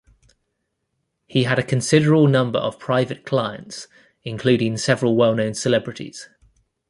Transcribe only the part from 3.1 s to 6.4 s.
clients including several well-known celebrities.